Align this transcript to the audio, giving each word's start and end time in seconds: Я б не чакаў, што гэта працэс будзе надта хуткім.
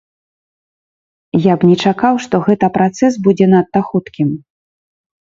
Я 1.43 1.53
б 1.61 1.69
не 1.73 1.77
чакаў, 1.85 2.13
што 2.25 2.35
гэта 2.49 2.73
працэс 2.81 3.23
будзе 3.31 3.45
надта 3.55 3.79
хуткім. 3.95 4.29